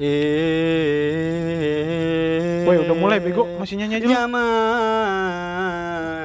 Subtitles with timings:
[0.00, 0.08] Eh.
[2.64, 4.24] Woi, udah mulai bego, masih nyanyi aja.
[4.24, 4.40] Jamal.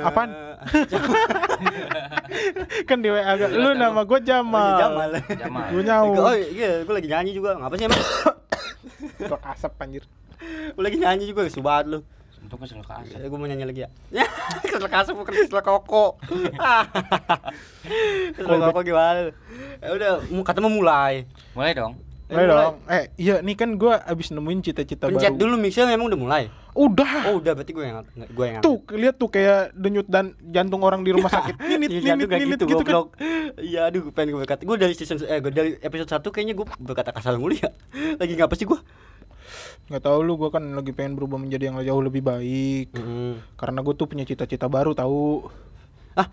[0.08, 0.32] Apaan?
[2.88, 4.80] kan di WA agak lu nama gue Jamal.
[4.80, 5.12] Jamal.
[5.28, 5.76] Jamal.
[5.76, 6.16] Gue nyawa.
[6.24, 7.60] Oh iya, gue lagi nyanyi juga.
[7.60, 8.00] Ngapa sih emang?
[9.28, 10.08] Kok asap anjir.
[10.72, 12.00] Gue lagi nyanyi juga, subat lu.
[12.48, 13.20] Untuk kesel ke asap.
[13.20, 13.92] Ya, gue mau nyanyi lagi ya.
[14.72, 16.16] Kesel kasar bukan kesel koko.
[18.40, 19.36] kesel koko gimana?
[19.84, 21.28] Ya udah, mau kata mau mulai.
[21.58, 22.05] Mulai dong.
[22.26, 22.76] Mulai dong.
[22.90, 25.42] Eh, iya nih kan gue abis nemuin cita-cita Pencet baru.
[25.46, 26.44] dulu mixer emang udah mulai.
[26.74, 27.30] Udah.
[27.30, 31.06] Oh udah berarti gue yang gue yang Tuh, lihat tuh kayak denyut dan jantung orang
[31.06, 31.56] di rumah sakit.
[31.62, 33.14] Ninit, ninit, ninit gitu, gitu kan.
[33.62, 34.66] Iya, aduh, pengen gue berkata.
[34.66, 37.70] Gue dari season eh gue dari episode 1 kayaknya gue berkata kasar mulu ya.
[38.22, 38.80] Lagi ngapa sih gue?
[39.86, 42.90] Gak tau lu, gue kan lagi pengen berubah menjadi yang jauh lebih baik.
[43.54, 45.46] Karena gue tuh punya cita-cita baru tahu.
[46.18, 46.26] Ah,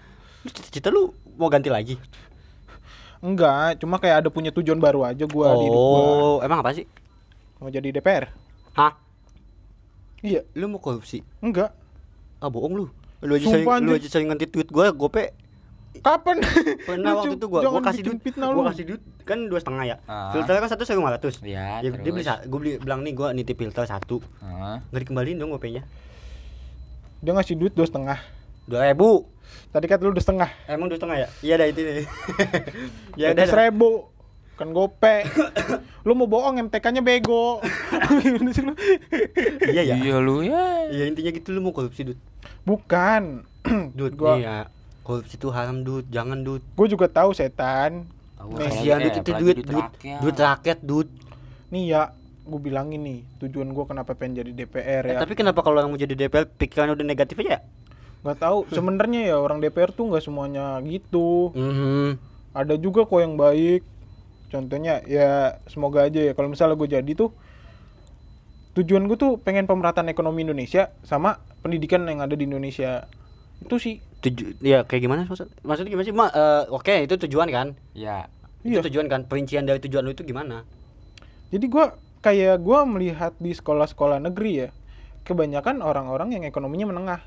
[0.48, 2.00] cita-cita lu mau ganti lagi?
[3.22, 6.02] Enggak, cuma kayak ada punya tujuan baru aja gua di hidup gua.
[6.02, 6.84] oh, emang apa sih?
[7.62, 8.34] Mau jadi DPR.
[8.74, 8.98] Hah?
[10.22, 11.22] Iya, Lu mau korupsi?
[11.38, 11.70] enggak.
[12.42, 12.86] Ah, bohong lu.
[13.22, 15.30] Lu aja sering, lu aja sering tweet gue, gope
[16.00, 16.40] Kapan?
[16.88, 18.68] Pernah waktu itu gua gua kasih duit, fitnah gua lu.
[18.72, 19.96] kasih duit kan dua setengah ya.
[20.08, 20.32] Ah.
[20.32, 21.44] Filternya kan satu lima ratus.
[21.44, 22.26] Iya, Dia, dia beli terus.
[22.26, 24.24] sa- gua beli bilang nih gua nitip filter satu.
[24.40, 24.76] Heeh.
[24.88, 25.84] Nggak dikembaliin dong gopenya.
[27.20, 28.18] Dia ngasih duit dua setengah.
[28.64, 29.28] Dua ribu.
[29.68, 30.50] Tadi kan lu udah setengah.
[30.66, 31.28] Emang dua setengah ya?
[31.40, 32.06] Iya dah itu nih.
[33.20, 33.36] ya udah.
[33.38, 33.46] dah.
[33.46, 33.90] seribu.
[34.52, 35.24] Kan gope.
[36.06, 37.58] lu mau bohong MTK-nya bego.
[39.64, 39.94] Iya ya.
[39.96, 40.88] Iya lu ya.
[40.90, 42.20] Iya intinya gitu lu mau korupsi duit.
[42.62, 43.46] Bukan.
[43.98, 44.58] Duit Gua- nih ya.
[45.02, 46.62] Korupsi itu haram duit, jangan duit.
[46.74, 48.06] Gue juga tahu setan.
[48.38, 49.86] Kasihan eh, duit itu duit duit
[50.22, 51.10] duit rakyat duit.
[51.74, 55.18] Nih ya, gue bilangin nih, tujuan gue kenapa pengen jadi DPR Eh, ya.
[55.18, 57.66] tapi kenapa kalau yang mau jadi DPR pikiran udah negatif aja?
[58.22, 58.58] Gak tahu.
[58.76, 61.50] Sebenarnya ya orang DPR tuh nggak semuanya gitu.
[61.54, 62.18] Mhm.
[62.54, 63.82] Ada juga kok yang baik.
[64.52, 67.32] Contohnya ya semoga aja ya kalau misalnya gue jadi tuh
[68.76, 73.08] tujuan gue tuh pengen pemerataan ekonomi Indonesia sama pendidikan yang ada di Indonesia.
[73.64, 74.04] Itu sih.
[74.22, 76.14] Tuju ya kayak gimana maksud maksudnya gimana sih?
[76.14, 77.74] Ma, eh, oke, itu tujuan kan?
[77.96, 78.28] Iya.
[78.62, 78.78] Iya.
[78.78, 79.26] Itu tujuan kan?
[79.26, 80.62] Perincian dari tujuan lu itu gimana?
[81.50, 84.68] Jadi gua kayak gua melihat di sekolah-sekolah negeri ya,
[85.26, 87.20] kebanyakan orang-orang yang ekonominya menengah.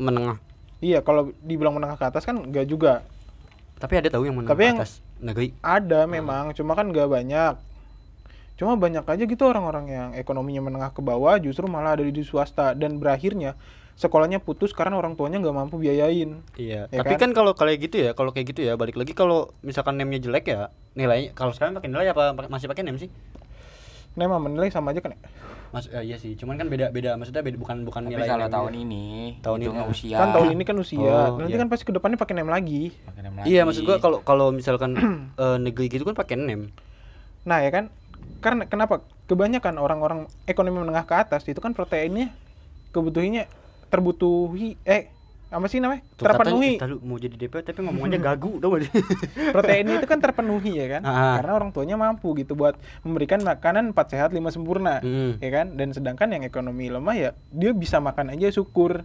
[0.00, 0.36] Menengah.
[0.80, 3.04] Iya, kalau dibilang menengah ke atas kan enggak juga.
[3.76, 5.52] Tapi ada tahu yang menengah Tapi ke yang- atas negeri.
[5.60, 7.54] Ada memang, cuma kan enggak banyak.
[8.56, 12.76] Cuma banyak aja gitu orang-orang yang ekonominya menengah ke bawah justru malah ada di, swasta
[12.76, 13.56] dan berakhirnya
[13.96, 16.40] sekolahnya putus karena orang tuanya nggak mampu biayain.
[16.56, 16.88] Iya.
[16.88, 17.28] Ya Tapi kan?
[17.28, 20.48] kan kalau kayak gitu ya, kalau kayak gitu ya balik lagi kalau misalkan name-nya jelek
[20.48, 23.12] ya, nilainya kalau sekarang pakai nilai apa masih pakai name sih?
[24.16, 25.12] Nah, emang menilai sama aja kan?
[25.12, 25.20] ya?
[25.70, 28.74] Mas eh, iya sih, cuman kan beda-beda maksudnya beda bukan bukan Tapi nilai kalau tahun
[28.74, 29.86] ini Tahun ini, ah.
[29.86, 30.16] usia.
[30.18, 30.98] Kan tahun ini kan usia.
[30.98, 31.62] Oh, Nanti iya.
[31.62, 32.90] kan pasti ke depannya pakai name lagi.
[33.06, 33.66] Pakai Iya, lagi.
[33.70, 34.98] maksud gua kalau kalau misalkan
[35.38, 36.74] eh, negeri gitu kan pakai name.
[37.46, 37.86] Nah ya kan,
[38.42, 40.20] karena kenapa kebanyakan orang-orang
[40.50, 42.34] ekonomi menengah ke atas itu kan proteinnya
[42.90, 43.46] kebutuhannya
[43.90, 45.14] terbutuhi eh
[45.50, 49.02] apa sih namanya Tuh, terpenuhi katanya, "Tadi mau jadi DPR tapi ngomongnya gagu sih?
[49.48, 51.36] proteinnya itu kan terpenuhi ya kan Ah.
[51.36, 55.36] karena orang tuanya mampu gitu buat memberikan makanan empat sehat lima sempurna Hmm.
[55.36, 59.02] ya kan dan sedangkan yang ekonomi lemah ya dia bisa makan aja syukur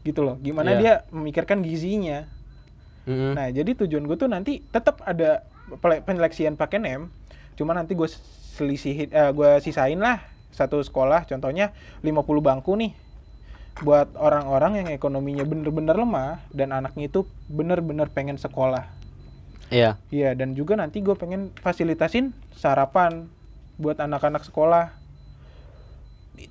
[0.00, 0.78] gitu loh gimana Iya.
[0.78, 2.28] dia memikirkan gizinya
[3.02, 3.32] Mm-mm.
[3.32, 5.40] Nah, jadi tujuan gue tuh nanti tetap ada
[5.80, 7.08] penyeleksian pakai NEM.
[7.56, 8.04] Cuma nanti gue
[8.52, 11.72] selisihin eh, gue sisain lah satu sekolah contohnya
[12.02, 12.92] 50 bangku nih
[13.78, 18.86] buat orang-orang yang ekonominya bener-bener lemah dan anaknya itu bener-bener pengen sekolah.
[19.70, 20.00] Iya.
[20.08, 23.28] Iya, dan juga nanti gue pengen fasilitasin sarapan
[23.78, 24.90] buat anak-anak sekolah.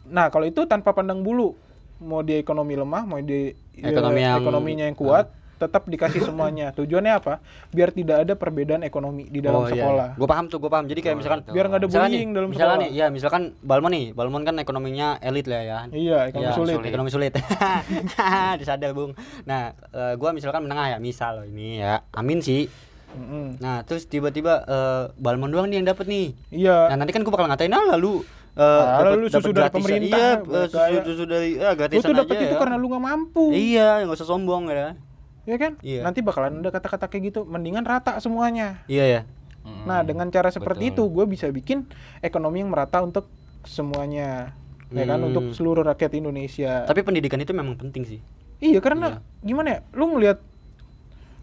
[0.08, 1.56] Nah, kalau itu tanpa pandang bulu,
[2.00, 6.70] mau dia ekonomi lemah, mau dia Ekonomi eh, yang- ekonominya yang kuat, tetap dikasih semuanya.
[6.78, 7.42] Tujuannya apa?
[7.70, 10.14] Biar tidak ada perbedaan ekonomi di dalam sekolah.
[10.14, 10.86] Gue paham tuh, gue paham.
[10.86, 11.40] Jadi kayak Oh, misalkan.
[11.48, 12.88] Biar nggak ada misalkan bullying nih, dalam misalkan sekolah.
[12.88, 15.78] nih, ya misalkan Balmon nih, Balmon kan ekonominya elit lah ya.
[15.90, 16.76] Iya, ekonomi Iya, sulit.
[16.84, 17.34] Ekonomi sulit.
[18.60, 19.12] Disadar, Bung.
[19.44, 22.06] Nah, eh, gua misalkan menengah ya, misal loh ini ya.
[22.12, 22.70] Amin sih.
[23.10, 23.58] Mm-mm.
[23.58, 26.28] Nah, terus tiba-tiba eh, Balmon doang nih yang dapat nih.
[26.50, 26.92] Iya.
[26.92, 28.22] Nah, nanti kan gua bakal ngatain ah lalu
[28.54, 31.78] eh Ah, dapat- lu susu dapat dari gratisan." pemerintah, Iya, susu, susu dari ya Lu
[31.78, 32.60] gratisan tuh dapat aja itu ya.
[32.60, 33.44] karena lu nggak mampu.
[33.50, 34.88] Iya, nggak usah sombong ya.
[35.48, 35.72] Iya kan?
[35.80, 36.04] Iya.
[36.04, 37.40] Nanti bakalan ada kata-kata kayak gitu.
[37.42, 38.84] Mendingan rata semuanya.
[38.86, 39.22] Iya ya.
[39.64, 39.88] Mm-mm.
[39.88, 41.16] Nah, dengan cara seperti itu Betul.
[41.16, 41.88] gue bisa bikin
[42.20, 43.32] ekonomi yang merata untuk
[43.64, 44.52] semuanya.
[44.88, 45.28] Ya kan Hmm.
[45.28, 46.84] untuk seluruh rakyat Indonesia.
[46.84, 48.20] Tapi pendidikan itu memang penting sih.
[48.58, 49.80] iya, karena gimana ya?
[49.94, 50.40] Lu ngelihat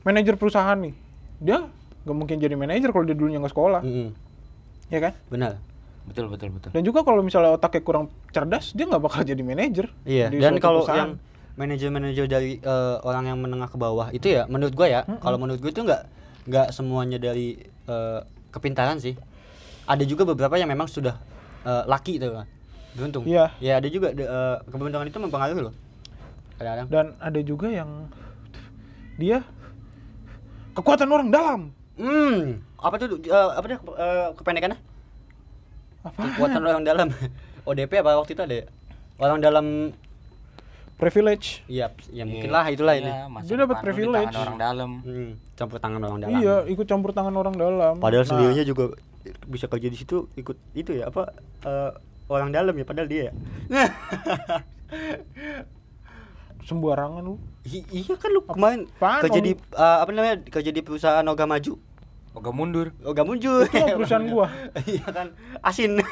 [0.03, 0.95] manajer perusahaan nih.
[1.39, 1.59] Dia
[2.03, 4.13] gak mungkin jadi manajer kalau dia dulunya nggak sekolah, Mm-mm.
[4.89, 5.13] ya kan?
[5.29, 5.57] Benar.
[6.05, 6.69] Betul betul betul.
[6.73, 9.89] Dan juga kalau misalnya otaknya kurang cerdas, dia nggak bakal jadi manajer.
[10.05, 10.29] Iya.
[10.29, 10.99] di Dan kalau perusahaan.
[10.99, 11.11] yang
[11.55, 15.59] manajer-manajer dari eh, orang yang menengah ke bawah itu ya, menurut gua ya, kalau menurut
[15.59, 16.03] gue itu nggak
[16.45, 18.21] nggak semuanya dari eh,
[18.51, 19.15] kepintaran sih.
[19.85, 21.15] Ada juga beberapa yang memang sudah
[21.63, 22.43] eh, laki tuh
[22.95, 23.51] beruntung Iya.
[23.59, 25.75] ya ada juga de- eh, keberuntungan itu mempengaruhi loh
[26.55, 28.07] kadang-kadang Dan ada juga yang
[29.17, 29.43] dia
[30.73, 31.61] kekuatan orang dalam.
[31.95, 34.79] hmm apa tuh eh, apa dia eh, kependekannya
[36.03, 36.21] Apa?
[36.33, 37.09] kekuatan orang dalam
[37.69, 38.67] ODP apa waktu itu ada ya?
[39.17, 39.67] orang dalam
[40.95, 41.67] Privilege.
[41.67, 44.31] iya ya mungkin lah itulah ini Iya, Dia dapat privilege.
[44.31, 44.91] tangan orang dalam.
[45.01, 47.95] hmm, campur tangan orang dalam Iya, ikut campur tangan orang dalam.
[47.99, 48.85] padahal Nah, sendirinya juga
[49.45, 51.33] bisa kerja di situ ikut itu ya apa
[51.63, 51.91] eh,
[52.27, 53.33] orang dalam ya padahal dia ya
[56.65, 57.37] sembarangan lu.
[57.67, 59.45] I- iya kan lu kemarin Apaan, kerja Om?
[59.45, 61.75] di eh, apa namanya kerja di perusahaan Oga Maju
[62.33, 62.91] Oga mundur.
[63.01, 64.51] Oga muncul Itu perusahaan gua.
[64.85, 65.29] iya kan
[65.61, 66.01] asin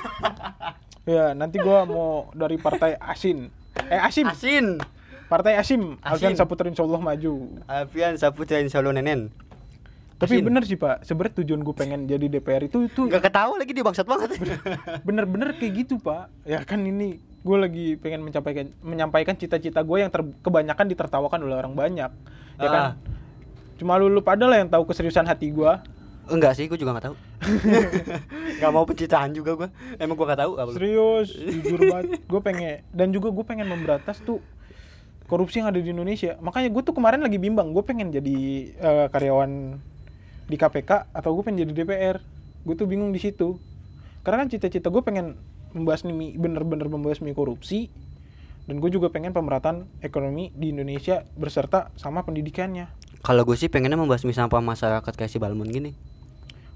[1.05, 3.51] Ya, nanti gua mau dari partai Asin.
[3.93, 4.25] Eh, Asim.
[4.25, 4.67] asin
[5.29, 5.97] Partai Asim.
[6.01, 6.33] Alfian.
[6.33, 7.33] Saputra Insyaallah maju.
[7.65, 9.29] Alfian Saputra Insya Allah nenen
[10.17, 10.45] Tapi Asin.
[10.45, 11.03] bener sih, Pak.
[11.03, 14.39] Sebenarnya tujuan gue pengen jadi DPR itu itu nggak ketawa lagi dia bangsat banget
[15.07, 16.31] bener-bener kayak gitu, Pak.
[16.45, 21.59] Ya kan ini gue lagi pengen menyampaikan menyampaikan cita-cita gue yang ter- kebanyakan ditertawakan oleh
[21.59, 22.11] orang banyak.
[22.57, 22.85] Ya kan?
[22.85, 22.93] Ah.
[23.75, 25.83] Cuma lu, lu pada lah yang tahu keseriusan hati gua.
[26.23, 27.17] enggak sih gue juga nggak tahu
[28.63, 29.69] nggak mau pencitraan juga gue
[29.99, 30.79] emang gue apa lu?
[30.79, 32.23] Serius, jujur banget.
[32.31, 34.39] Gue pengen dan juga gue pengen memberantas tuh
[35.27, 36.39] korupsi yang ada di Indonesia.
[36.39, 37.75] Makanya gue tuh kemarin lagi bimbang.
[37.75, 38.39] Gue pengen jadi
[38.71, 39.83] eh, karyawan
[40.47, 42.17] di KPK atau gue pengen jadi DPR.
[42.63, 43.59] Gue tuh bingung di situ.
[44.23, 45.35] Karena kan cita-cita gue pengen
[45.75, 47.91] membasmi bener-bener membasmi korupsi
[48.69, 52.87] dan gue juga pengen pemerataan ekonomi di Indonesia berserta sama pendidikannya.
[53.23, 55.95] kalau gue sih pengennya membasmi sampah masyarakat kayak si Balmon gini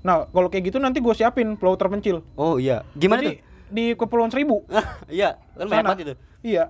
[0.06, 2.22] Nah, kalau kayak gitu nanti gue siapin pulau terpencil.
[2.38, 4.62] oh iya gimana Jadi, di Kepulauan Seribu.
[4.62, 4.78] tuh
[5.10, 6.14] iya kan banyak banget itu
[6.46, 6.64] Iya.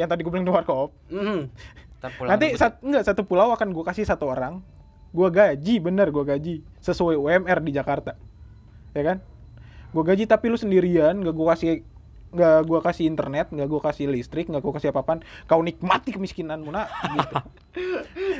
[0.00, 0.96] Yang tadi gue bilang di warkop.
[2.00, 4.64] Ntar pulang Nanti sat, enggak satu pulau akan gue kasih satu orang.
[5.12, 8.16] Gue gaji, bener gue gaji sesuai UMR di Jakarta,
[8.96, 9.20] ya kan?
[9.94, 11.70] Gue gaji tapi lu sendirian, gak gue kasih
[12.34, 15.22] nggak gue kasih internet, nggak gue kasih listrik, nggak gue kasih apa-apaan.
[15.46, 16.90] Kau nikmati kemiskinanmu nak.
[16.90, 17.34] Gitu.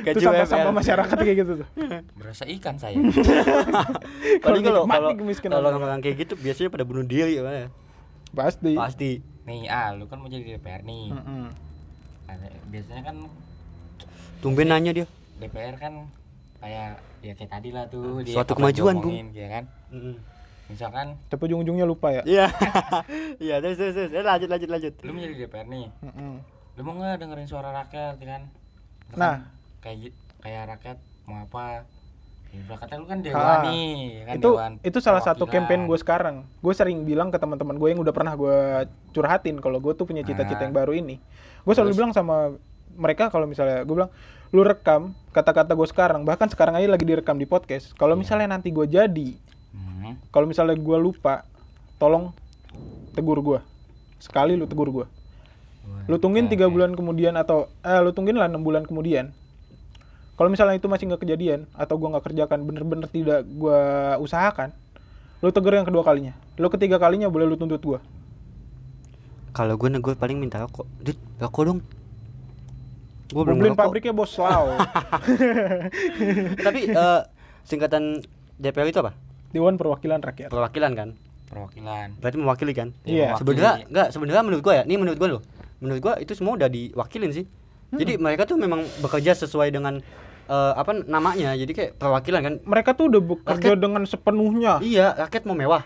[0.11, 1.67] Itu sampah-sampah masyarakat kayak gitu tuh.
[2.19, 2.95] berasa ikan saya.
[4.45, 5.99] Paling kalau nikmati kalau kemiskinan kalau orang.
[6.03, 7.71] kayak gitu biasanya pada bunuh diri ya.
[8.35, 8.75] Pasti.
[8.75, 9.11] Pasti.
[9.45, 11.13] nih, ah lu kan mau jadi DPR nih.
[12.25, 13.15] Ada- biasanya kan
[14.41, 15.05] Tumben nanya dia.
[15.37, 16.09] DPR kan
[16.59, 20.13] kayak ya kayak tadi lah tuh dia Suatu kemajuan, diomongin, ya kan Mhm.
[20.67, 22.23] Misalkan Tapi ujung-ujungnya lupa ya.
[22.23, 22.45] Iya.
[23.37, 24.11] Iya, terus terus terus.
[24.11, 24.93] Eh, lanjut lanjut lanjut.
[24.99, 26.33] lu menjadi DPR nih Mm-mm.
[26.75, 28.41] lu mau nggak dengerin suara rakyat ya kan
[29.13, 29.37] Nah.
[29.79, 31.85] kayak kayak rakyat mau apa
[32.49, 35.85] ya, kata lu kan Ah, dewan nih ya kan itu dewan itu salah satu campaign
[35.85, 38.57] gue sekarang gue sering bilang ke teman-teman gue yang udah pernah gue
[39.11, 40.65] curhatin kalau gue tuh punya cita-cita Ah.
[40.65, 41.21] yang baru ini
[41.61, 41.99] gue selalu Terus?
[41.99, 42.55] bilang sama
[42.91, 44.11] mereka kalau misalnya gue bilang
[44.49, 45.01] lu rekam
[45.31, 48.21] kata-kata gue sekarang bahkan sekarang aja lagi direkam di podcast kalau Iya.
[48.21, 49.29] misalnya nanti gue jadi
[50.05, 50.21] Hmm.
[50.29, 51.41] kalau misalnya gue lupa
[51.97, 52.29] tolong
[53.17, 53.59] tegur gue
[54.21, 55.05] sekali lu tegur gue
[56.05, 59.33] lu tungguin tiga bulan kemudian atau eh lu tungguin lah enam bulan kemudian
[60.35, 64.69] kalau misalnya itu masih nggak kejadian atau gua nggak kerjakan bener-bener tidak gua usahakan
[65.41, 67.99] lu tegur yang kedua kalinya lu ketiga kalinya boleh lu tuntut gua
[69.55, 70.83] Kalau gue gue paling minta rokok.
[70.99, 71.79] Dit, rokok dong.
[73.31, 73.87] Gue belum beliin ngerokok.
[73.87, 74.75] pabriknya bos lau
[76.67, 77.21] Tapi eh,
[77.63, 78.19] singkatan
[78.59, 79.15] DPR itu apa?
[79.55, 81.09] Dewan Perwakilan Rakyat Perwakilan kan?
[81.45, 82.89] perwakilan Berarti mewakili kan?
[83.01, 83.31] Iya.
[83.31, 83.39] mewakili.
[83.39, 85.41] Sebenarnya enggak, sebenarnya menurut gua ya, ini menurut gua loh.
[85.77, 87.45] Menurut gua itu semua udah diwakilin sih.
[87.87, 90.01] Jadi mereka tuh memang bekerja sesuai dengan
[90.45, 91.53] eh, apa namanya.
[91.53, 92.53] Jadi kayak perwakilan kan.
[92.61, 95.85] mereka tuh udah bekerja Rakyat- dengan sepenuhnya Iya, rakyat mau mewah.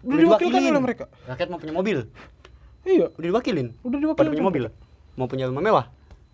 [0.00, 1.98] udah diwakilkan oleh mereka Rakyat mau punya mobil,
[2.84, 3.74] iya udah diwakilin.
[3.76, 4.64] udah Pada diwakilkan punya mobil,
[5.12, 5.84] mau punya rumah mewah,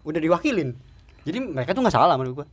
[0.03, 0.77] udah diwakilin.
[1.25, 2.47] Jadi mereka tuh nggak salah menurut gua.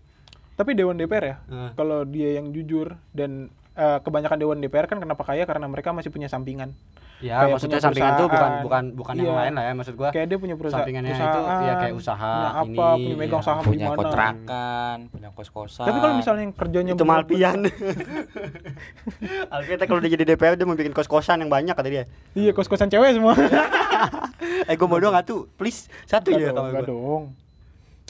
[0.54, 1.72] tapi Dewan DPR ya Nah.
[1.74, 3.48] kalau dia yang jujur dan
[3.80, 6.76] eh, kebanyakan Dewan DPR kan kenapa kaya karena mereka masih punya sampingan
[7.20, 9.40] Ya, Kayak maksudnya punya sampingan tuh bukan bukan bukan yang Iya.
[9.44, 10.08] lain lah ya maksud gua.
[10.08, 13.44] kayak dia punya perusahaan sampingannya itu ya kayak usaha punya apa ini, punya megang ya,
[13.44, 17.60] saham punya di mana kontrakan punya kos kosan tapi kalau misalnya yang kerjanya itu Malpian.
[19.52, 22.04] Alfian kalau dia jadi DPR dia mau bikin kos-kosan yang banyak kata dia.
[22.34, 23.36] iya kos kosan cewek semua
[24.70, 25.92] Eh gue mau dong atuh, please.
[26.06, 26.90] Satu Enggak aja dong, kamar enggak gua.
[26.90, 27.24] dong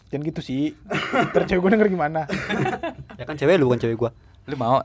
[0.09, 0.63] jangan gitu sih
[1.29, 2.25] ntar cewek gue denger gimana
[3.19, 4.09] Ya kan cewek lu bukan cewek gua.
[4.45, 4.81] lu mau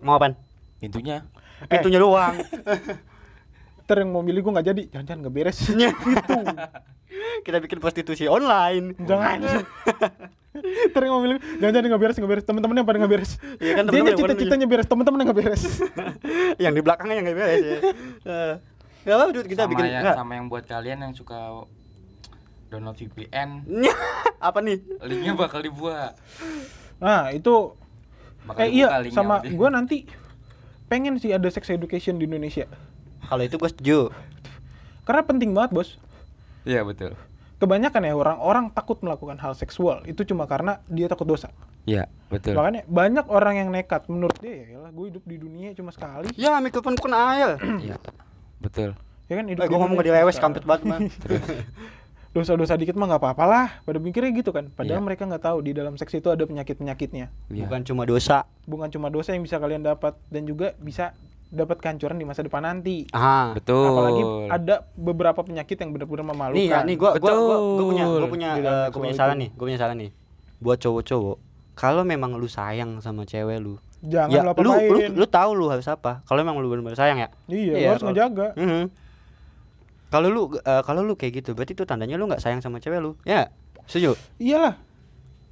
[0.00, 0.34] Mau apaan?
[0.78, 1.26] pintunya
[1.60, 2.38] Pintunya doang.
[3.88, 6.36] ntar yang mau milih gue nggak jadi jangan-jangan nggak beres gitu.
[7.40, 8.92] Kita bikin prostitusi online.
[9.00, 9.40] jangan
[10.92, 13.82] ntar yang mau milih jangan-jangan nggak beres nggak beres temen-temennya pada nggak beres Iya kan,
[13.82, 15.62] dia temen-temen yang cita-citanya beres temen-temennya nggak beres
[16.58, 17.78] yang di belakangnya yang nggak beres ya.
[18.24, 18.54] Eh,
[19.00, 21.38] Gak apa duit kita sama bikin yang sama yang buat kalian yang suka
[22.68, 23.64] download VPN
[24.38, 24.76] apa nih?
[25.00, 26.12] linknya bakal dibuat
[27.00, 27.72] nah itu
[28.48, 29.96] bakal eh iya sama gue nanti
[30.88, 32.64] pengen sih ada sex education di Indonesia
[33.20, 33.98] Kalau itu gue setuju.
[35.04, 36.00] Karena penting banget, Bos.
[36.64, 37.12] Iya betul.
[37.60, 41.52] Kebanyakan ya orang-orang takut melakukan hal seksual itu cuma karena dia takut dosa.
[41.84, 42.56] Iya betul.
[42.56, 46.32] Makanya banyak orang yang nekat menurut dia ya lah gue hidup di dunia cuma sekali.
[46.40, 47.60] Ya mikrofon bukan air.
[47.84, 48.00] Iya
[48.64, 48.96] betul.
[49.28, 50.98] Ya kan hidup Eh, di gue ngomong direwes cuma kampret banget mah.
[52.30, 55.04] dosa-dosa dikit mah nggak apa-apa lah pada mikirnya gitu kan padahal Iya.
[55.04, 57.64] mereka nggak tahu di dalam seks itu ada penyakit penyakitnya Iya.
[57.64, 58.44] Bukan cuma dosa.
[58.62, 61.16] bukan cuma dosa yang bisa kalian dapat dan juga bisa
[61.48, 63.52] dapat kehancuran di masa depan nanti Ah.
[63.52, 63.88] Betul.
[63.88, 68.04] apalagi ada beberapa penyakit yang benar-benar memalukan Nih ya, nih gua gua gua, gua punya
[68.04, 69.18] gua punya eh, seksual gua punya itu.
[69.18, 70.10] saran nih, gua punya saran nih.
[70.58, 71.36] Buat cowok-cowok,
[71.74, 75.66] kalau memang lu sayang sama cewek lu, jangan ya lu, lu apa-apain lu tahu lu
[75.66, 76.20] harus apa.
[76.22, 77.28] Kalau memang lu benar-benar sayang ya.
[77.46, 78.82] iya, Iya, lo harus kalau- ngejaga Mhm.
[80.08, 82.98] Kalau lu eh, kalau lu kayak gitu, berarti itu tandanya lu nggak sayang sama cewek
[82.98, 83.12] lu.
[83.28, 83.52] Ya,
[83.84, 84.16] setuju?
[84.40, 84.80] iyalah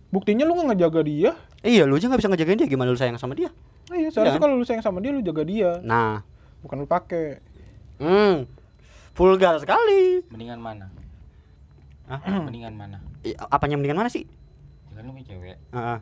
[0.09, 3.19] buktinya lu nggak ngejaga dia Iya, lu aja nggak bisa ngejagain dia, gimana lu sayang
[3.19, 3.51] sama dia?
[3.91, 4.45] Nah, iya seharusnya Iya.
[4.47, 6.23] kalau lu sayang sama dia lu jaga dia Nah,
[6.63, 7.43] bukan lu pakai
[7.99, 8.47] hmm,
[9.13, 10.23] vulgar sekali.
[10.31, 10.87] Mendingan mana?
[12.07, 12.23] Hah?
[12.49, 13.03] Mendingan mana?
[13.27, 14.25] I- Apanya mendingan mana sih?
[14.89, 15.99] Ya kan lu punya cewek Heeh.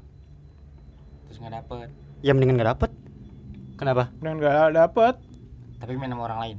[1.27, 1.89] terus nggak dapet
[2.21, 2.91] ya mendingan nggak dapet.
[3.75, 4.13] Kenapa?
[4.23, 5.15] dan nggak dapet
[5.81, 6.59] tapi main sama orang lain.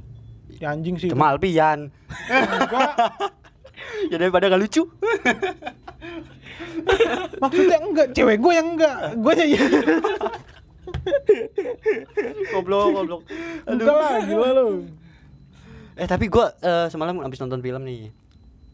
[0.60, 1.08] Ya anjing sih.
[1.12, 1.92] Cuma Alpian.
[2.28, 2.92] enggak
[4.10, 4.82] ya daripada gak lucu.
[7.42, 9.64] maksudnya enggak cewek gue yang enggak gue ya
[12.54, 13.22] goblok, goblok.
[13.66, 14.68] enggak lah gila lu
[15.96, 18.12] Eh tapi gua eh, semalam habis nonton film nih.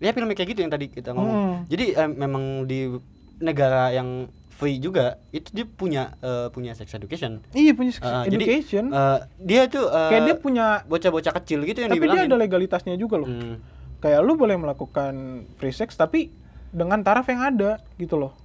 [0.02, 1.38] Ya film kayak gitu yang tadi kita ngomong.
[1.38, 1.56] Hmm.
[1.70, 2.90] Jadi eh, memang di
[3.38, 4.26] negara yang
[4.62, 7.42] free juga itu dia punya eh, punya sex education.
[7.50, 11.66] iya punya sex Eh, jadi, education eh, dia tuh eh, kayak dia punya bocah-bocah kecil
[11.66, 12.30] gitu yang tapi dia dibilangin.
[12.30, 13.58] ada legalitasnya juga loh Hmm.
[13.98, 15.14] kayak lu boleh melakukan
[15.56, 16.30] free sex tapi
[16.70, 18.38] dengan taraf yang ada gitu loh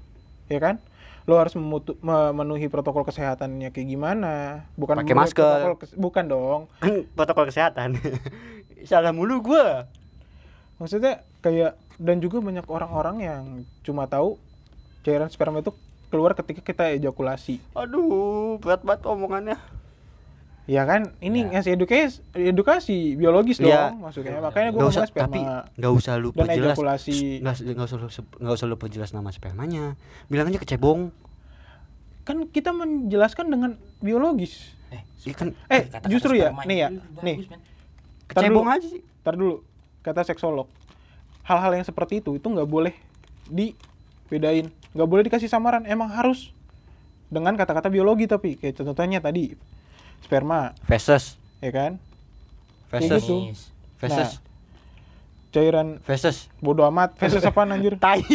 [0.46, 0.82] ya kan
[1.24, 4.34] lo harus memutu- memenuhi protokol kesehatannya kayak gimana
[4.74, 5.44] bukan Pakai masker.
[5.62, 8.00] protokol kes- bukan dong Kan protokol kesehatan.
[8.90, 9.86] Salah mulu gua.
[10.76, 13.44] maksudnya kayak dan juga banyak orang-orang yang
[13.82, 14.38] cuma tahu
[15.02, 15.74] cairan sperma itu
[16.08, 19.58] keluar ketika kita ejakulasi Aduh, berat banget omongannya.
[20.66, 21.52] ya kan ini Ya.
[21.54, 23.92] ngasih edukasi edukasi biologis dong Iya.
[23.94, 25.40] maksudnya makanya gue usah, sperma tapi
[25.78, 26.76] nggak usah lu dan perjelas.
[26.76, 29.96] Nggak usah lu nggak usah lu perjelas nama spermanya.
[30.26, 31.12] Bilang aja kecebong.
[32.24, 37.20] kan kita menjelaskan dengan biologis Eh, Iya kan Eh, kata-kata justru ya, nih ya, bagus,
[37.22, 37.38] nih.
[38.28, 38.76] kecebong dulu.
[38.76, 39.02] aja sih.
[39.18, 39.56] Ntar dulu,
[40.02, 40.68] kata seksolog.
[41.42, 42.92] Hal-hal yang seperti itu itu nggak boleh
[43.48, 45.86] dibedain, nggak boleh dikasih samaran.
[45.86, 46.50] Emang harus
[47.30, 49.54] dengan kata-kata biologi tapi kayak contohnya tadi
[50.26, 51.38] sperma, Feses.
[51.62, 52.02] ya kan?
[52.90, 53.22] Feses.
[53.22, 53.54] gitu.
[54.02, 54.42] Feses.
[55.54, 56.50] Cairan Feses.
[56.60, 57.94] bodo amat, feses apaan anjir?
[58.04, 58.20] Tai.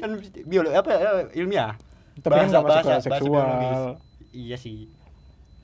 [0.00, 0.10] kan
[0.44, 0.90] biologi apa
[1.32, 1.76] ilmiah.
[2.18, 3.46] Tapi kan nggak masuk ke Bahasa- bahasa seksual.
[4.34, 4.88] Iya sih.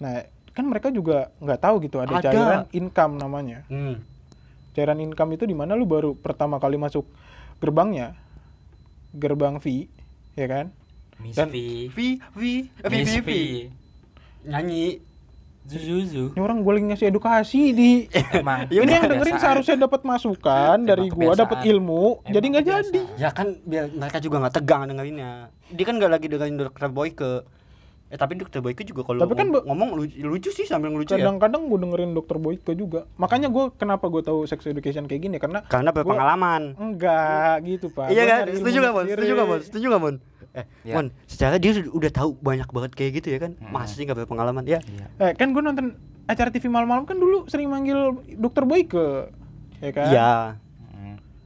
[0.01, 0.25] Nah,
[0.55, 2.31] kan mereka juga nggak tahu gitu ada, Ada.
[2.31, 3.67] cairan income namanya.
[3.67, 3.99] Hmm.
[4.75, 7.07] Cairan income itu di mana lu baru pertama kali masuk
[7.59, 8.19] gerbangnya,
[9.13, 9.87] gerbang V,
[10.35, 10.67] ya kan?
[11.19, 11.89] Miss Dan- V.
[11.89, 11.99] V
[12.33, 12.41] V
[12.83, 13.31] V V V.
[14.45, 14.87] Nyanyi.
[15.65, 16.37] Zuzuzu.
[16.37, 18.05] Ini orang gue lagi ngasih edukasi di
[18.37, 18.69] Emang.
[18.69, 21.41] ini yang dengerin seharusnya dapat masukan dari gua kebiasaan.
[21.41, 25.49] dapat ilmu Emang jadi nggak jadi Ya kan biar mereka juga nggak tegang dengerinnya.
[25.73, 27.49] Dia kan nggak lagi dengerin dokter Boyke.
[28.15, 31.11] Eh tapi dokter Boyke juga kalau Tapi kan ngom- ngomong lucu, lucu sih sambil ngelucu
[31.11, 31.19] ya.
[31.19, 35.37] kadang-kadang gue dengerin dokter Boyke juga makanya gue kenapa gue tahu sex education kayak gini
[35.37, 36.79] karena Karena gua- berpengalaman.
[36.79, 38.47] enggak gitu pak iya kan?
[38.49, 39.05] Setuju nggak Mon?
[39.09, 39.61] Setuju nggak Mon?
[39.61, 40.17] Setuju nggak Mon?
[40.55, 40.95] Eh, Ya.
[40.95, 43.59] Mon, secara dia sudah- udah tahu banyak banget kayak gitu ya kan?
[43.59, 43.75] Hmm.
[43.75, 44.63] Masa sih nggak berpengalaman?
[44.63, 44.79] Ya.
[44.81, 45.07] Iya.
[45.21, 47.99] eh kan gue nonton acara TV malam-malam kan dulu sering manggil
[48.33, 49.35] dokter Boyke
[49.81, 50.31] ya kan Iya.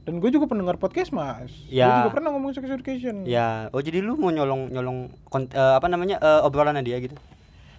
[0.01, 2.03] Dan gue juga pendengar podcast mas gue Ya.
[2.03, 3.67] juga pernah ngomong sex education Ya.
[3.69, 7.15] Oh jadi lu mau nyolong nyolong kont- eh, apa namanya eh, obrolannya dia gitu?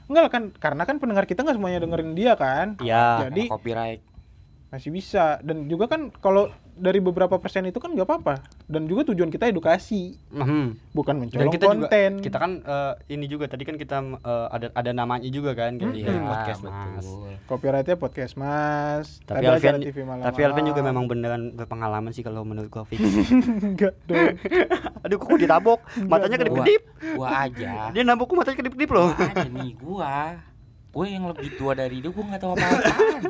[0.07, 3.27] enggak kan karena kan pendengar kita nggak semuanya dengerin dia kan Iya.
[3.27, 4.03] Jadi- copyright.
[4.69, 6.47] masih bisa dan juga kan kalau
[6.81, 8.35] dari beberapa persen itu kan nggak apa-apa
[8.65, 10.91] dan juga tujuan kita edukasi Mhm.
[10.91, 14.47] bukan Dan mencolong kita konten juga kita kan eh, ini juga tadi kan kita eh,
[14.51, 16.75] ada ada namanya juga kan kayak Iya, dari podcast Mas.
[16.99, 17.31] betul.
[17.45, 22.11] copyrightnya podcast mas Tapi ada Alvin acara TV malam tapi Alvin juga memang beneran berpengalaman
[22.11, 22.99] sih kalau menurut gua fix.
[23.69, 24.35] enggak dong
[25.05, 26.53] Aduh kok ditabok, matanya dong.
[26.53, 26.83] Gua, kedip-kedip.
[27.15, 27.73] gua aja.
[27.95, 29.11] Dia nabokku matanya kedip-kedip loh.
[29.11, 30.17] Gua aja nih gua.
[30.91, 33.23] Gue yang lebih tua dari dia, gua nggak tahu apa-apaan.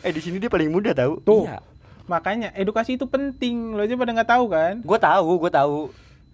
[0.00, 1.20] eh di sini dia paling muda tahu.
[1.20, 1.60] tuh Iya.
[2.10, 5.78] Makanya edukasi itu penting lo aja pada nggak tahu kan Gua tahu, gua tahu.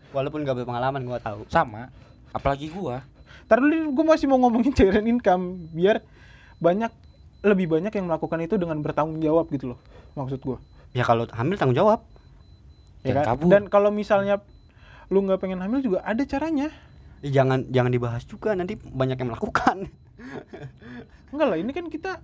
[0.09, 1.45] Walaupun gak berpengalaman gua tahu.
[1.47, 1.93] Sama.
[2.33, 3.05] Apalagi gua.
[3.45, 6.01] Ntar dulu gue masih mau ngomongin cairan income biar
[6.57, 6.89] banyak
[7.45, 9.79] lebih banyak yang melakukan itu dengan bertanggung jawab gitu loh
[10.15, 10.59] maksud gue
[10.91, 12.01] Ya kalau hamil tanggung jawab.
[13.05, 13.25] ya Dan kan?
[13.29, 13.47] kabur.
[13.47, 14.41] dan kalau misalnya
[15.07, 16.73] lu nggak pengen hamil juga ada caranya
[17.21, 19.89] Ya, jangan jangan dibahas juga nanti banyak yang melakukan.
[21.31, 22.19] Enggak lah, ini kan kita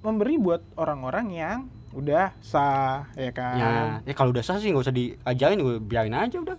[0.00, 1.58] memberi buat orang-orang yang
[1.96, 3.56] udah sah, ya kan?
[3.56, 3.70] Ya,
[4.04, 6.56] ya kalau udah sah sih nggak usah diajarin, gue biarin aja udah.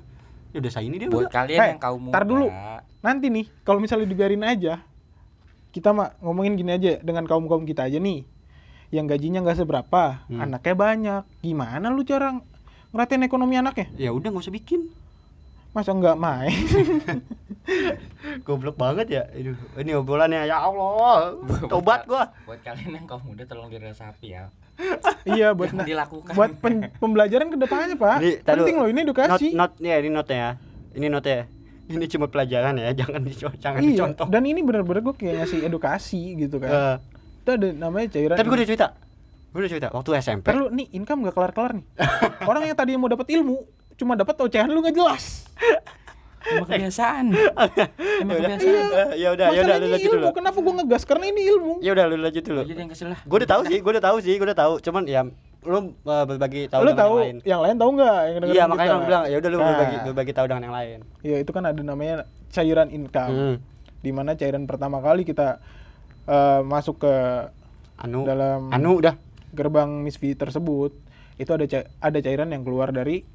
[0.50, 1.32] Ya udah sah ini dia Buat udah.
[1.32, 2.14] kalian Eh, yang kaum muda.
[2.14, 2.48] tar dulu.
[3.00, 4.82] Nanti nih, kalau misalnya dibiarin aja,
[5.70, 8.26] kita mah ngomongin gini aja dengan kaum-kaum kita aja nih.
[8.90, 10.42] Yang gajinya nggak seberapa, Hmm.
[10.42, 11.22] anaknya banyak.
[11.40, 12.34] Gimana lu cara
[12.90, 13.88] ngeratain ekonomi anaknya?
[13.96, 14.90] Ya udah nggak usah bikin.
[15.70, 16.58] Masa nggak main?
[18.42, 19.24] Goblok banget ya.
[19.30, 21.36] Aduh, ini obrolannya ya Allah.
[21.68, 22.32] Tobat gua.
[22.44, 24.50] Buat kalian yang kaum muda tolong diresapi ya.
[25.26, 26.34] Iya, buat na- dilakukan.
[26.34, 28.18] buat pen- pembelajaran ke depannya pak.
[28.22, 28.64] Ini, taruh.
[28.64, 29.48] Penting loh ini Not, edukasi.
[29.54, 30.50] not ya ini note ya.
[30.94, 31.44] Ini note ya.
[31.88, 33.90] Ini cuma pelajaran ya, jangan dico jangan iya.
[33.96, 34.28] dicontoh.
[34.28, 36.70] Dan ini bener-bener gue kayak ngasih edukasi gitu kan.
[36.70, 36.96] Eh,
[37.42, 38.36] Itu ada namanya cairan.
[38.36, 38.88] tapi gue udah cerita.
[39.50, 40.46] Gue udah cerita waktu SMP.
[40.52, 41.86] Ntar lu nih income gak kelar-kelar nih.
[42.50, 43.64] Orang yang tadi mau dapat ilmu
[43.98, 45.48] cuma dapat ocehan lu gak jelas.
[46.50, 47.26] Emang kebiasaan.
[48.24, 48.58] Emang Ya udah.
[48.58, 49.08] kebiasaan.
[49.14, 50.26] Ya udah, ya udah lu lanjut dulu.
[50.32, 51.04] kenapa gua ngegas?
[51.04, 51.74] Karena ini ilmu.
[51.80, 52.62] Ya udah lu lanjut dulu.
[52.62, 53.20] Lu jadi yang kesel lah.
[53.22, 54.74] Gue udah tahu sih, gue udah tahu sih, gue udah tahu.
[54.80, 55.22] Cuman ya
[55.60, 57.38] lu uh, berbagi tahu lu dengan tahu yang lain.
[57.44, 58.20] yang lain tahu nggak?
[58.22, 58.66] Yang Iya, kita?
[58.68, 61.00] makanya orang bilang ya udah lu Nah, berbagi berbagi tahu dengan yang lain.
[61.22, 62.16] Iya, itu kan ada namanya
[62.48, 63.32] cairan income.
[63.32, 63.56] Hmm.
[63.98, 65.60] Di mana cairan pertama kali kita
[66.26, 67.14] eh, masuk ke
[67.98, 69.18] Anu Dalam- anu udah
[69.50, 70.94] gerbang misfi tersebut,
[71.36, 73.26] itu ada ca- ada cairan yang keluar dari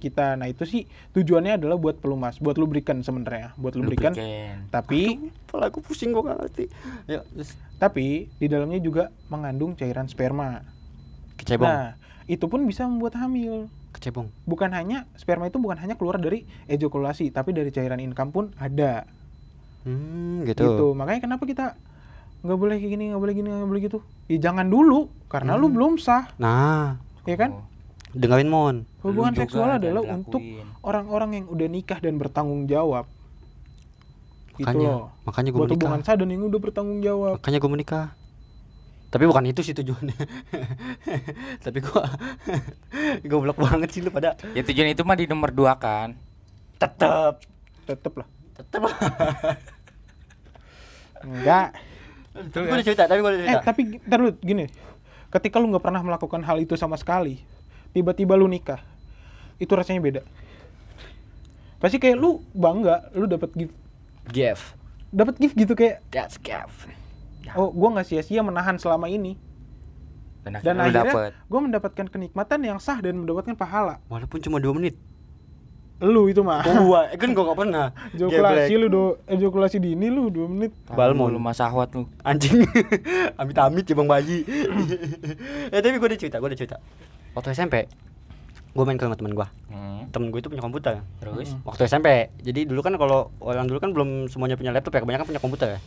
[0.00, 0.34] kita.
[0.34, 4.16] Nah, itu sih tujuannya adalah buat pelumas, buat lubrikan sebenarnya, buat lubrikan.
[4.16, 4.66] Lubrikan.
[4.68, 6.64] Tapi Kepala aku pusing gue gak ngerti.
[7.04, 10.64] Ya, terus tapi di dalamnya juga mengandung cairan sperma.
[11.36, 11.64] kecebong.
[11.64, 13.68] Nah, itu pun bisa membuat hamil.
[13.90, 14.30] Kecebong.
[14.46, 19.02] bukan hanya sperma itu bukan hanya keluar dari ejakulasi tapi dari cairan income pun ada
[19.82, 20.86] Hmm, gitu, gitu.
[20.94, 21.74] makanya kenapa kita
[22.40, 25.68] nggak boleh kayak gini nggak boleh gini nggak boleh gitu ya jangan dulu karena lu
[25.68, 27.64] belum sah Nah, ya kan Oh.
[28.14, 28.76] dengerin mon.
[29.00, 30.42] Hubungan Lu seksual adalah untuk
[30.80, 33.08] orang-orang yang udah nikah dan bertanggung jawab
[34.56, 35.76] gitu Makanya, loh makanya gue buat menikah.
[35.80, 38.06] hubungan sah dan yang udah bertanggung jawab Makanya gue menikah.
[39.10, 40.14] Tapi bukan itu sih tujuannya.
[41.66, 42.06] Tapi gua
[43.30, 44.38] goblok banget sih lu pada.
[44.54, 46.14] Ya tujuan itu mah di nomor dua kan.
[46.78, 47.42] Tetep,
[47.84, 48.80] tetep lah tetep.
[51.26, 51.68] enggak
[52.30, 53.66] Tapi gue udah cerita, tapi gue udah eh cerita.
[53.66, 54.70] tapi ntar lu gini
[55.28, 57.42] ketika lu nggak pernah melakukan hal itu sama sekali
[57.90, 58.78] tiba-tiba lu nikah
[59.60, 60.22] itu rasanya beda
[61.76, 63.74] pasti kayak lu bangga lu dapat gift
[64.26, 64.76] Gift.
[65.10, 66.88] dapat gift gitu kayak That's gift.
[67.52, 69.34] oh gua nggak sia-sia menahan selama ini
[70.40, 74.96] Dan, dan akhirnya gua mendapatkan kenikmatan yang sah dan mendapatkan pahala Walaupun cuma 2 menit.
[76.00, 77.86] lu itu mah Oh, gua kan gua gak pernah.
[78.12, 81.28] ejakulasi lu do ejakulasi dini lu dua menit Balmon.
[81.28, 82.08] Lu masahwat lu.
[82.22, 82.64] Anjing.
[83.40, 84.48] Amit-amit ya Bang Bayi.
[85.68, 86.76] ya tapi gue udah cerita, gue udah cerita.
[87.30, 87.84] Waktu SMP,
[88.70, 89.46] gue main ke rumah temen gue.
[89.68, 90.00] Hmm.
[90.08, 91.00] Temen gue itu punya komputer.
[91.18, 92.28] Terus Waktu SMP.
[92.38, 95.66] Jadi dulu kan kalau orang dulu kan belum semuanya punya laptop ya, kebanyakan punya komputer
[95.74, 95.78] ya.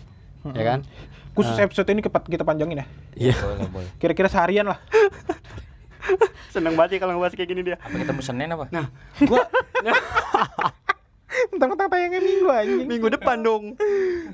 [0.52, 0.80] Ya kan?
[1.34, 1.66] khusus Ah.
[1.66, 2.86] episode ini kepat kita panjangin ya
[3.18, 3.34] Iya.
[3.34, 3.90] boleh boleh.
[3.98, 4.78] kira-kira seharian lah
[6.54, 7.76] Seneng banget ya kalau ngebahas kayak gini dia.
[7.82, 8.68] Apa ketemu Senin apa?
[8.70, 8.86] Nah,
[9.24, 9.42] gua
[11.50, 13.74] tentang tayangnya minggu anjing minggu depan dong.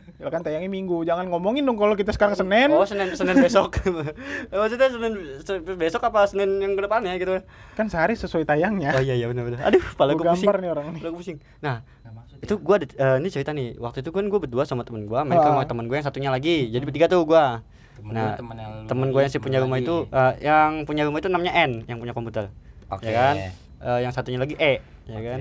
[0.19, 3.79] ya kan tayangnya minggu jangan ngomongin dong kalau kita sekarang senin Oh, Senin Senin besok.
[4.51, 7.39] Maksudnya Senin se- besok apa Senin yang ke depannya gitu.
[7.73, 9.59] kan sehari sesuai tayangnya Oh iya iya benar benar.
[9.63, 10.47] Aduh, kepala Gua gue pusing.
[10.53, 11.01] nih orang nih.
[11.05, 11.37] Pusing.
[11.59, 12.37] Nah, maksud.
[12.39, 13.75] itu gua ada eh, ini cerita nih.
[13.75, 15.51] Waktu itu kan gua berdua sama temen gua main ke Ah.
[15.51, 16.67] rumah temen gua yang satunya lagi.
[16.67, 17.63] Jadi bertiga tuh gua.
[17.95, 19.85] Temen Nah, gua temen yang temen gua yang si punya rumah lagi.
[19.85, 22.47] itu eh, yang punya rumah itu namanya N, yang punya komputer.
[22.87, 23.05] Oke.
[23.05, 23.35] Ya kan?
[23.79, 25.23] Eh, yang satunya lagi E, ya Oke.
[25.25, 25.39] kan?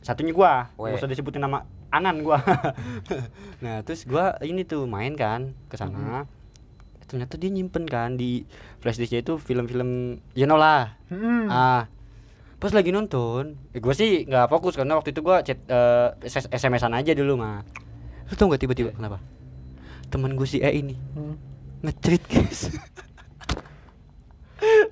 [0.00, 2.40] Satunya gua, nggak usah disebutin nama Anan gua.
[3.64, 6.28] nah, terus gua ini tuh main kan ke sana.
[7.08, 8.44] Ternyata dia nyimpen kan di
[8.84, 10.92] flash disknya itu film-film you know lah.
[11.08, 11.48] Hmm.
[11.48, 11.82] Ah.
[12.58, 16.50] Pas lagi nonton, eh, gue sih nggak fokus karena waktu itu gua chat eh, SS
[16.50, 17.62] SMS-an aja dulu mah.
[18.28, 19.22] Lu tau gak tiba-tiba kenapa?
[20.10, 21.38] Temen gue si E ini Hmm.
[21.86, 22.74] nge-treat guys.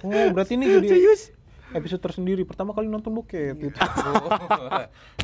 [0.07, 1.36] oh berarti ini jadi Serius?
[1.75, 2.43] Episode tersendiri.
[2.47, 3.77] Pertama kali nonton bokep gitu.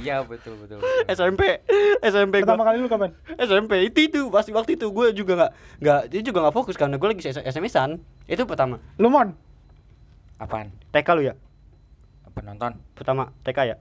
[0.03, 0.25] Iya.
[0.31, 0.83] Betul betul.
[0.83, 1.07] betul.
[1.07, 1.63] SMP,
[2.03, 2.69] SMP pertama gua.
[2.73, 3.11] kali lu kapan?
[3.39, 4.21] SMP itu itu.
[4.33, 5.53] Pasti waktu itu gue juga nggak
[5.83, 8.83] nggak dia juga nggak fokus karena gue lagi SMS-an itu pertama.
[8.99, 9.35] Lu mon
[10.43, 10.75] Apaan?
[10.91, 11.35] TK lu ya?
[12.27, 12.75] Apa nonton?
[12.99, 13.77] pertama TK ya?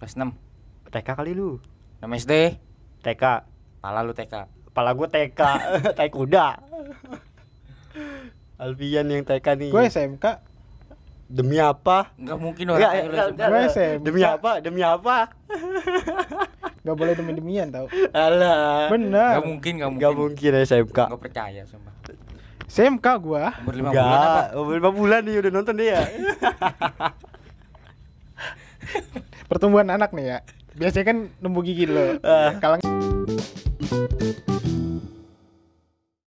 [0.00, 0.34] Kelas 6
[0.90, 1.62] TK kali lu.
[2.02, 2.58] 6 SD.
[3.04, 3.24] TK
[3.84, 4.48] Pala lu TK.
[4.72, 5.40] kepala gue TK
[6.00, 6.58] tai kuda
[8.58, 9.70] Alfian yang TK nih.
[9.70, 10.53] Gue SMK
[11.26, 13.48] demi apa Enggak mungkin Enggak, orang enggak, enggak, semua.
[13.48, 13.72] Gue enggak.
[13.72, 14.02] SMK.
[14.02, 15.16] demi apa demi apa
[16.80, 20.00] nggak boleh demi demian tau alah bener Enggak mungkin, enggak mungkin.
[20.00, 21.94] nggak mungkin SMK Enggak percaya sumpah.
[22.66, 24.10] SMK gua Umur 5 bulan apa?
[24.10, 26.00] Enggak, umur lima bulan nih udah nonton dia
[29.46, 30.38] pertumbuhan anak nih ya
[30.74, 32.52] biasanya kan numbuh gigi lo Ah.
[32.58, 32.82] kalang